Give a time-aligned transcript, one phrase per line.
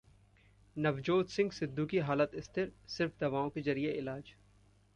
[0.75, 4.33] नवजोत सिंह सिद्धू की हालत स्थिर, सिर्फ दवाओं के जरिए इलाज